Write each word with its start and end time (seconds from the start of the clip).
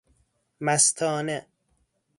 مستانه 0.61 1.47